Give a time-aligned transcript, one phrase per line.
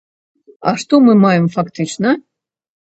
[0.71, 2.19] А што мы маем фактычна?